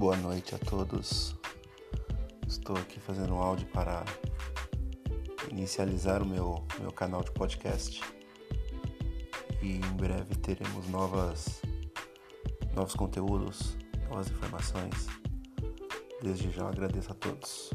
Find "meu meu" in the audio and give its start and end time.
6.26-6.90